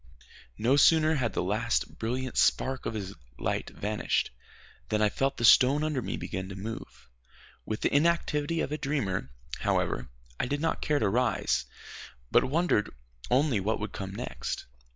[0.57, 4.31] No sooner had the last brilliant spark of his light vanished,
[4.89, 7.07] than I felt the stone under me begin to move.
[7.67, 9.29] With the inactivity of a dreamer,
[9.59, 10.09] however,
[10.39, 11.65] I did not care to rise,
[12.31, 12.89] but wondered
[13.29, 14.65] only what would come next.